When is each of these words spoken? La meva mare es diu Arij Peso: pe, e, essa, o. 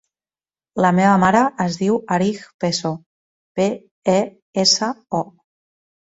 La 0.83 0.89
meva 0.99 1.17
mare 1.23 1.41
es 1.65 1.75
diu 1.81 1.99
Arij 2.15 2.39
Peso: 2.63 2.91
pe, 3.59 3.67
e, 4.13 4.17
essa, 4.65 4.89
o. 5.19 5.21